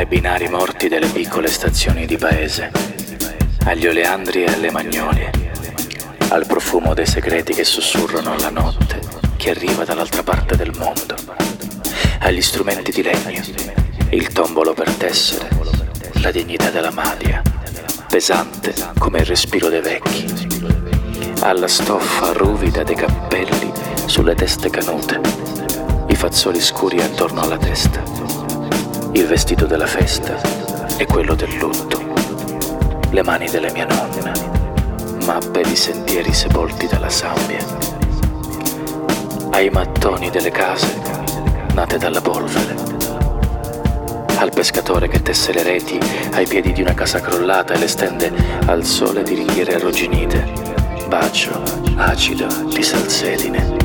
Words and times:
ai 0.00 0.06
binari 0.06 0.48
morti 0.48 0.88
delle 0.88 1.08
piccole 1.08 1.48
stazioni 1.48 2.06
di 2.06 2.16
paese, 2.16 2.70
agli 3.66 3.86
oleandri 3.86 4.44
e 4.44 4.50
alle 4.50 4.70
magnolie, 4.70 5.30
al 6.28 6.46
profumo 6.46 6.94
dei 6.94 7.04
segreti 7.04 7.52
che 7.52 7.64
sussurrano 7.64 8.32
alla 8.32 8.48
notte 8.48 8.98
che 9.36 9.50
arriva 9.50 9.84
dall'altra 9.84 10.22
parte 10.22 10.56
del 10.56 10.72
mondo, 10.78 11.14
agli 12.20 12.40
strumenti 12.40 12.92
di 12.92 13.02
legno, 13.02 13.42
il 14.08 14.28
tombolo 14.28 14.72
per 14.72 14.90
tessere, 14.92 15.50
la 16.22 16.30
dignità 16.30 16.70
della 16.70 16.92
maglia, 16.92 17.42
pesante 18.08 18.72
come 18.98 19.18
il 19.18 19.26
respiro 19.26 19.68
dei 19.68 19.82
vecchi, 19.82 20.24
alla 21.40 21.68
stoffa 21.68 22.32
ruvida 22.32 22.82
dei 22.84 22.96
cappelli 22.96 23.70
sulle 24.06 24.34
teste 24.34 24.70
canute, 24.70 25.20
i 26.08 26.16
fazzoli 26.16 26.58
scuri 26.58 27.02
attorno 27.02 27.42
alla 27.42 27.58
testa 27.58 28.49
il 29.12 29.26
vestito 29.26 29.66
della 29.66 29.86
festa 29.86 30.36
e 30.96 31.04
quello 31.04 31.34
del 31.34 31.56
lutto, 31.56 31.98
le 33.10 33.22
mani 33.22 33.48
delle 33.48 33.72
mie 33.72 33.84
nonne, 33.84 34.32
mappe 35.24 35.62
di 35.62 35.74
sentieri 35.74 36.32
sepolti 36.32 36.86
dalla 36.86 37.08
sabbia, 37.08 37.58
ai 39.50 39.68
mattoni 39.70 40.30
delle 40.30 40.50
case 40.50 41.00
nate 41.74 41.98
dalla 41.98 42.20
polvere, 42.20 42.76
al 44.38 44.50
pescatore 44.54 45.08
che 45.08 45.22
tesse 45.22 45.52
le 45.52 45.64
reti 45.64 45.98
ai 46.32 46.46
piedi 46.46 46.72
di 46.72 46.80
una 46.80 46.94
casa 46.94 47.20
crollata 47.20 47.74
e 47.74 47.78
le 47.78 47.88
stende 47.88 48.32
al 48.66 48.84
sole 48.84 49.24
di 49.24 49.34
ringhiere 49.34 49.74
arrugginite, 49.74 50.46
bacio 51.08 51.60
acido 51.96 52.46
di 52.72 52.82
salsedine, 52.82 53.76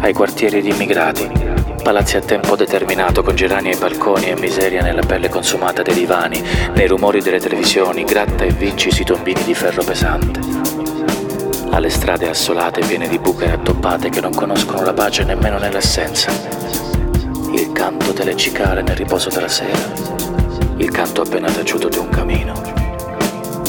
ai 0.00 0.12
quartieri 0.12 0.60
di 0.60 0.68
immigrati 0.68 1.49
Palazzi 1.90 2.18
a 2.18 2.20
tempo 2.20 2.54
determinato 2.54 3.20
con 3.24 3.34
gerani 3.34 3.70
ai 3.70 3.76
balconi 3.76 4.26
e 4.26 4.38
miseria 4.38 4.80
nella 4.80 5.02
pelle 5.04 5.28
consumata 5.28 5.82
dei 5.82 5.94
divani, 5.94 6.40
nei 6.72 6.86
rumori 6.86 7.20
delle 7.20 7.40
televisioni, 7.40 8.04
gratta 8.04 8.44
e 8.44 8.52
vinci 8.52 8.92
sui 8.92 9.04
tombini 9.04 9.42
di 9.42 9.54
ferro 9.54 9.82
pesante. 9.82 10.38
Alle 11.70 11.90
strade 11.90 12.28
assolate 12.28 12.82
piene 12.86 13.08
di 13.08 13.18
buche 13.18 13.50
rattoppate 13.50 14.08
che 14.08 14.20
non 14.20 14.32
conoscono 14.32 14.84
la 14.84 14.92
pace 14.92 15.24
nemmeno 15.24 15.58
nell'assenza. 15.58 16.30
Il 17.54 17.72
canto 17.72 18.12
delle 18.12 18.36
cicale 18.36 18.82
nel 18.82 18.94
riposo 18.94 19.28
della 19.28 19.48
sera. 19.48 19.92
Il 20.76 20.92
canto 20.92 21.22
appena 21.22 21.50
taciuto 21.50 21.88
di 21.88 21.98
un 21.98 22.08
camino. 22.08 22.52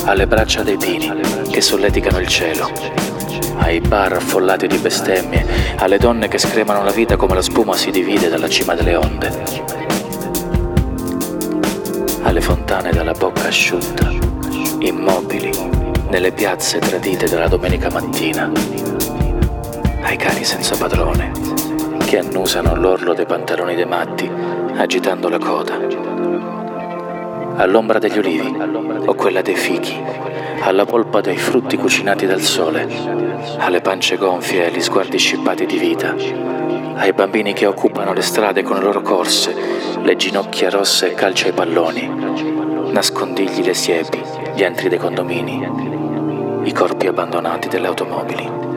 Alle 0.04 0.28
braccia 0.28 0.62
dei 0.62 0.78
pini 0.78 1.12
che 1.50 1.62
solleticano 1.62 2.20
il 2.20 2.28
cielo 2.28 3.11
ai 3.58 3.80
bar 3.80 4.14
affollati 4.14 4.68
di 4.68 4.78
bestemmie, 4.78 5.46
alle 5.78 5.98
donne 5.98 6.28
che 6.28 6.38
scremano 6.38 6.84
la 6.84 6.92
vita 6.92 7.16
come 7.16 7.36
la 7.36 7.42
spuma 7.42 7.76
si 7.76 7.92
divide 7.92 8.30
dalla 8.30 8.50
cima 8.50 8.74
delle 8.74 8.96
onde, 8.96 9.32
alle 12.24 12.42
fontane 12.42 12.92
dalla 12.92 13.14
bocca 13.14 13.48
asciutta, 13.48 14.10
immobili 14.80 15.52
nelle 16.10 16.32
piazze 16.32 16.80
tradite 16.80 17.28
della 17.28 17.48
domenica 17.48 17.90
mattina, 17.92 18.52
ai 20.02 20.18
cani 20.18 20.44
senza 20.44 20.76
padrone 20.76 21.32
che 22.06 22.18
annusano 22.18 22.76
l'orlo 22.76 23.14
dei 23.14 23.26
pantaloni 23.26 23.76
dei 23.76 23.86
matti 23.86 24.30
agitando 24.76 25.30
la 25.30 25.40
coda, 25.40 25.80
all'ombra 27.56 28.00
degli 28.00 28.18
olivi 28.18 28.58
o 29.06 29.14
quella 29.14 29.42
dei 29.42 29.56
fichi 29.56 29.98
alla 30.62 30.86
polpa 30.86 31.22
dei 31.22 31.38
frutti 31.38 31.76
cucinati 31.76 32.26
dal 32.26 32.42
sole, 32.42 32.88
alle 33.58 33.82
pance 33.82 34.16
gonfie 34.16 34.64
e 34.64 34.66
agli 34.68 34.82
sguardi 34.82 35.18
scippati 35.18 35.66
di 35.66 35.78
vita, 35.78 36.16
ai 36.96 37.14
bambini 37.14 37.54
che 37.54 37.66
occupano 37.66 38.14
le 38.14 38.22
strade 38.22 38.62
con 38.62 38.78
le 38.78 38.84
loro 38.84 39.02
corse, 39.02 39.56
le 40.02 40.16
ginocchia 40.16 40.70
rosse 40.70 41.12
e 41.12 41.14
calcio 41.14 41.48
ai 41.48 41.54
palloni, 41.54 42.92
nascondigli 42.92 43.64
le 43.64 43.74
siepi, 43.74 44.22
gli 44.54 44.64
entri 44.64 44.88
dei 44.88 45.00
condomini, 45.00 45.68
i 46.64 46.74
corpi 46.74 47.08
abbandonati 47.08 47.68
delle 47.68 47.88
automobili. 47.88 48.71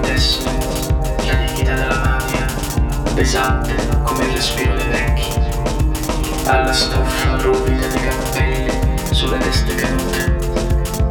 Tessere, 0.00 0.50
la 1.26 1.34
dignità 1.34 1.74
della 1.74 2.00
magia, 2.02 2.46
pesante 3.14 3.74
come 4.02 4.24
il 4.24 4.32
respiro 4.32 4.74
dei 4.74 4.88
vecchi, 4.88 5.32
alla 6.46 6.72
stoffa 6.72 7.36
ruvida 7.38 7.86
dei 7.86 8.00
cappelli 8.00 8.72
sulle 9.10 9.38
teste 9.38 9.74
cadute, 9.74 10.36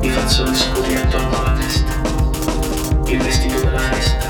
i 0.02 0.10
fazzoli 0.10 0.56
scuri 0.56 0.96
attorno 0.96 1.40
alla 1.40 1.58
testa, 1.58 1.92
il 3.06 3.18
vestito 3.22 3.60
della 3.60 3.80
festa 3.80 4.28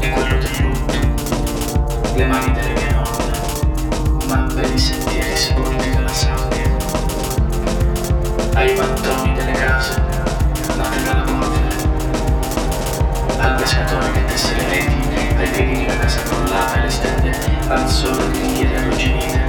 e 0.00 0.10
quello 0.10 0.38
del 0.38 0.50
lutto, 0.60 2.14
le 2.14 2.24
mani 2.26 2.52
delle 2.52 2.71
al 13.72 13.84
pescatore 13.86 14.12
che 14.12 14.24
tesse 14.26 14.54
le 14.54 14.68
reti 14.68 15.50
piedi 15.52 15.76
di 15.76 15.84
una 15.84 15.96
casa 15.96 16.22
crollata 16.22 16.74
e 16.74 16.80
le 16.82 16.90
stende 16.90 17.38
al 17.68 17.88
sole 17.88 18.30
di 18.30 18.38
ringhiere 18.40 18.76
arrugginite, 18.76 19.42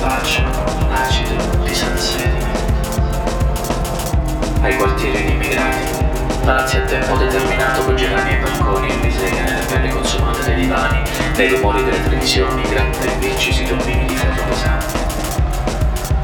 bacio, 0.00 0.42
acido, 0.92 1.34
di 1.62 1.74
salsedine, 1.74 2.48
ai 4.62 4.76
quartieri 4.76 5.24
di 5.24 5.32
immigrati, 5.32 6.06
palazzi 6.42 6.76
a 6.78 6.80
tempo 6.82 7.16
determinato 7.16 7.84
con 7.84 7.96
gerani 7.96 8.34
ai 8.34 8.40
balconi 8.40 8.90
e 8.90 8.96
miseria 8.96 9.42
nelle 9.42 9.64
pelle 9.66 9.88
consumate 9.90 10.42
dei 10.44 10.54
divani, 10.62 11.02
nei 11.36 11.48
rumori 11.48 11.84
delle 11.84 12.02
televisioni, 12.02 12.62
gratta 12.62 13.04
e 13.04 13.16
vinci 13.18 13.52
sui 13.52 13.66
tombini 13.66 14.06
di 14.06 14.14
ferro 14.16 14.42
pesante 14.48 14.98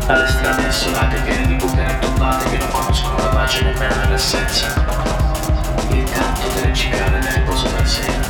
alle 0.07 0.29
strade 0.29 0.69
assolate 0.69 1.21
piene 1.23 1.47
di 1.49 1.55
buche 1.55 1.83
rattoppate 1.83 2.51
che 2.51 2.59
non 2.59 2.71
conoscono 2.71 3.17
la 3.17 3.27
pace 3.27 3.65
nemmeno 3.65 3.95
nell'assenza. 4.05 5.26
Il 5.91 6.11
canto 6.11 6.49
delle 6.55 6.75
cicale 6.75 7.19
nel 7.19 7.33
riposo 7.33 7.67
della 7.69 7.85
sera, 7.85 8.25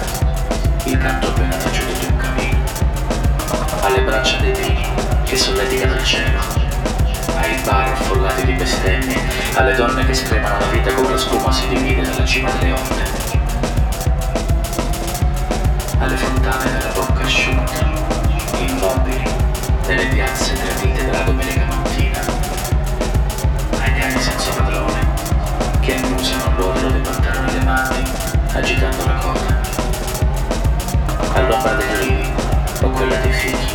il 0.84 0.98
canto 0.98 1.28
appena 1.28 1.56
taciuto 1.56 1.92
di 1.98 2.06
un 2.06 2.16
alle 3.82 4.02
braccia 4.02 4.38
dei 4.38 4.52
vini 4.52 4.84
che 5.24 5.36
solleticano 5.36 5.94
il 5.94 6.04
cielo, 6.04 6.40
ai 7.36 7.60
bar 7.64 7.92
affollati 7.92 8.44
di 8.44 8.52
bestemmie, 8.52 9.20
alle 9.54 9.74
donne 9.74 10.04
che 10.04 10.14
scremano 10.14 10.58
la 10.58 10.66
vita 10.66 10.92
come 10.92 11.10
la 11.10 11.18
spuma 11.18 11.52
si 11.52 11.68
divide 11.68 12.02
dalla 12.02 12.24
cima 12.24 12.50
delle 12.58 12.72
onde, 12.72 13.04
alle 15.98 16.16
fontane 16.16 16.72
della 16.72 16.92
bocca 16.94 17.22
asciutta, 17.22 17.65
agitando 28.56 29.04
la 29.04 29.14
coda, 29.16 29.60
all'ombra 31.34 31.74
degli 31.74 31.94
olivi 32.00 32.32
o 32.80 32.88
quella 32.88 33.16
dei 33.16 33.32
fichi, 33.32 33.74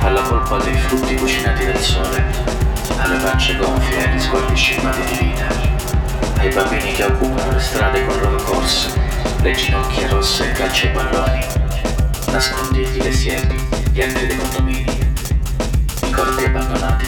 alla 0.00 0.20
polpa 0.22 0.56
dei 0.58 0.74
frutti 0.74 1.14
cucinati 1.14 1.64
dal 1.64 1.78
sole, 1.78 2.24
alle 2.96 3.16
pance 3.18 3.56
gonfie 3.56 3.96
e 3.96 4.08
agli 4.08 4.20
sguardi 4.20 4.56
scimmati 4.56 5.00
di 5.04 5.24
vita, 5.24 5.46
ai 6.38 6.52
bambini 6.52 6.92
che 6.92 7.04
occupano 7.04 7.52
le 7.52 7.60
strade 7.60 8.04
con 8.06 8.20
loro 8.20 8.42
corse, 8.42 8.92
le 9.40 9.52
ginocchia 9.52 10.08
rosse 10.08 10.50
e 10.50 10.52
calci 10.52 10.86
ai 10.86 10.92
palloni, 10.92 11.46
nascondigli 12.32 13.00
le 13.00 13.12
siepi, 13.12 13.68
gli 13.92 14.02
altri 14.02 14.26
dei 14.26 14.36
condomini, 14.36 15.12
corpi 16.10 16.44
abbandonati 16.44 17.06